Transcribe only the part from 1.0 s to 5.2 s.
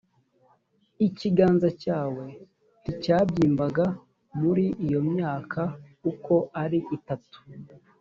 ikiganza cyawe nticyabyimbaga muri iyo